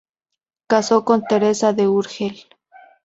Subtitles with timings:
[0.67, 2.47] Casó con Teresa de Urgel.